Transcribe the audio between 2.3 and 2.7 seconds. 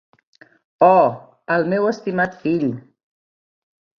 fill!